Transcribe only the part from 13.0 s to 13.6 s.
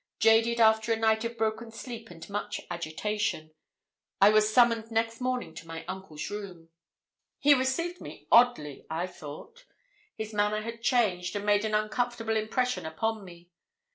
me.